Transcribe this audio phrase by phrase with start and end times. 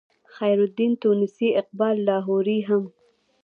[0.35, 2.83] خیرالدین تونسي اقبال لاهوري هم